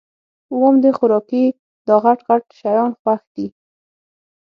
[0.59, 1.43] وام خو د خوارکي
[1.87, 3.47] داغټ غټ شیان خوښ دي